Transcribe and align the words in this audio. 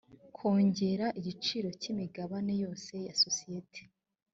kongera 0.35 1.05
igiciro 1.19 1.69
cy 1.81 1.87
imigabane 1.91 2.53
yose 2.63 2.93
ya 3.07 3.13
sosiyete 3.23 3.81